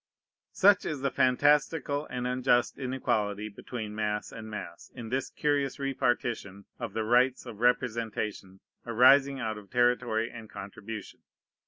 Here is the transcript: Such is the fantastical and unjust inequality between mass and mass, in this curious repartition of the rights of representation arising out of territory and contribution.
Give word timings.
Such 0.53 0.83
is 0.83 1.01
the 1.01 1.11
fantastical 1.11 2.07
and 2.07 2.25
unjust 2.25 2.79
inequality 2.79 3.49
between 3.49 3.93
mass 3.93 4.31
and 4.31 4.49
mass, 4.49 4.89
in 4.95 5.09
this 5.09 5.29
curious 5.29 5.77
repartition 5.77 6.65
of 6.79 6.93
the 6.93 7.03
rights 7.03 7.45
of 7.45 7.59
representation 7.59 8.61
arising 8.83 9.39
out 9.39 9.59
of 9.59 9.69
territory 9.69 10.31
and 10.31 10.49
contribution. 10.49 11.19